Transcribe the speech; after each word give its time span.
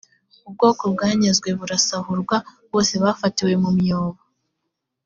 ubwoko 0.47 0.83
bwanyazwe 0.93 1.49
burasahurwa 1.59 2.35
r 2.41 2.43
bose 2.71 2.93
bafatiwe 3.03 3.53
mu 3.63 3.69
myobo 3.79 4.21